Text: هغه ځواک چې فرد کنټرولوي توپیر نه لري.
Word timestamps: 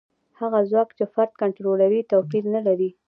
هغه 0.39 0.59
ځواک 0.69 0.89
چې 0.97 1.03
فرد 1.13 1.31
کنټرولوي 1.41 2.01
توپیر 2.11 2.43
نه 2.55 2.61
لري. 2.67 2.89